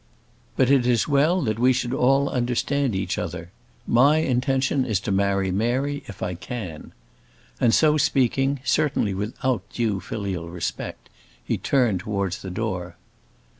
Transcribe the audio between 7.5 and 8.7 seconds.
And, so speaking,